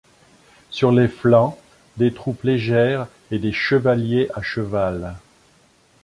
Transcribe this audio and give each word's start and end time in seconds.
Sur 0.71 0.91
les 0.91 1.07
flancs, 1.07 1.59
des 1.97 2.11
troupes 2.11 2.41
légères 2.41 3.05
et 3.29 3.37
des 3.37 3.51
chevaliers 3.51 4.29
à 4.33 4.41
cheval. 4.41 5.15